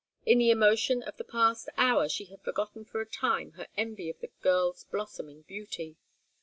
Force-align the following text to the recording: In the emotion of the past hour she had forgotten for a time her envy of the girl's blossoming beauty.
In 0.25 0.39
the 0.39 0.49
emotion 0.49 1.03
of 1.03 1.17
the 1.17 1.23
past 1.23 1.69
hour 1.77 2.09
she 2.09 2.25
had 2.25 2.41
forgotten 2.41 2.85
for 2.85 3.01
a 3.01 3.05
time 3.05 3.51
her 3.51 3.67
envy 3.77 4.09
of 4.09 4.19
the 4.19 4.31
girl's 4.41 4.83
blossoming 4.85 5.43
beauty. 5.43 5.95